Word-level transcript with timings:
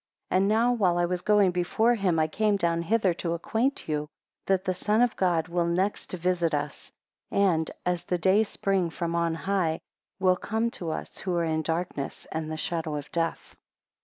14 0.29 0.41
And 0.41 0.47
now 0.49 0.73
while 0.73 0.97
I 0.97 1.05
was 1.05 1.21
going 1.21 1.51
before 1.51 1.93
him, 1.93 2.17
I 2.17 2.27
came 2.27 2.57
down 2.57 2.81
hither 2.81 3.13
to 3.13 3.33
acquaint 3.35 3.87
you, 3.87 4.07
that 4.47 4.65
the 4.65 4.73
Son 4.73 4.99
of 4.99 5.15
God 5.15 5.47
will 5.47 5.67
next 5.67 6.13
visit 6.13 6.55
us, 6.55 6.91
and, 7.29 7.69
as 7.85 8.05
the 8.05 8.17
day 8.17 8.41
spring 8.41 8.89
from 8.89 9.13
on 9.13 9.35
high, 9.35 9.79
will 10.19 10.37
come 10.37 10.71
to 10.71 10.89
us, 10.89 11.19
who 11.19 11.35
are 11.35 11.45
in 11.45 11.61
darkness 11.61 12.25
and 12.31 12.51
the 12.51 12.57
shadow 12.57 12.95
of 12.95 13.11
death. 13.11 13.55